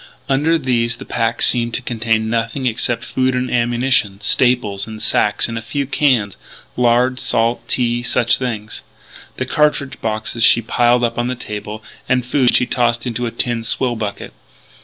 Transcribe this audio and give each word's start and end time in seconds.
Under 0.27 0.57
these 0.57 0.95
the 0.95 1.05
pack 1.05 1.43
seemed 1.43 1.75
to 1.75 1.81
contain 1.83 2.27
nothing 2.27 2.65
except 2.65 3.03
food 3.05 3.35
and 3.35 3.51
ammunition; 3.51 4.19
staples 4.19 4.87
in 4.87 4.97
sacks 4.97 5.47
and 5.47 5.59
a 5.59 5.61
few 5.61 5.85
cans 5.85 6.37
lard, 6.75 7.19
salt, 7.19 7.67
tea 7.67 8.01
such 8.01 8.39
things. 8.39 8.81
The 9.37 9.45
cartridge 9.45 10.01
boxes 10.01 10.43
she 10.43 10.63
piled 10.63 11.03
up 11.03 11.19
on 11.19 11.27
the 11.27 11.35
table; 11.35 11.83
the 12.07 12.19
food 12.23 12.55
she 12.55 12.65
tossed 12.65 13.05
into 13.05 13.27
a 13.27 13.31
tin 13.31 13.63
swill 13.63 13.95
bucket. 13.95 14.33